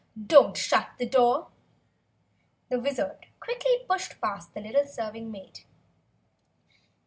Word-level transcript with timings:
Don't 0.19 0.57
shut 0.57 0.93
the 0.97 1.05
door!" 1.07 1.49
The 2.69 2.79
Wizard 2.79 3.27
quickly 3.39 3.85
pushed 3.87 4.19
past 4.19 4.51
the 4.55 4.59
little 4.61 4.87
serving 4.87 5.29
maid. 5.29 5.59